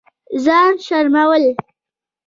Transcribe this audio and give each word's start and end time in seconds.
ځان 0.43 0.73
شرمول 0.85 1.43